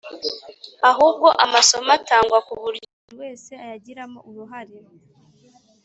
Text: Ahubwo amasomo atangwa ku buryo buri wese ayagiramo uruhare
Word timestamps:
Ahubwo 0.89 1.27
amasomo 1.45 1.89
atangwa 1.99 2.37
ku 2.47 2.53
buryo 2.61 2.85
buri 3.05 3.15
wese 3.21 3.51
ayagiramo 3.63 4.19
uruhare 4.29 4.77